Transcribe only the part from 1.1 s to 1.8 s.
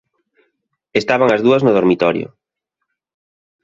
as dúas no